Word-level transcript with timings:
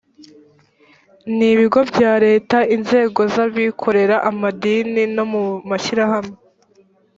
n 1.35 1.39
ibigo 1.51 1.79
bya 1.91 2.13
leta 2.25 2.57
inzego 2.75 3.19
z 3.33 3.35
abikorera 3.45 4.15
amadini 4.29 5.03
no 5.15 5.23
mu 5.31 5.43
mashyirahamwe 5.69 6.35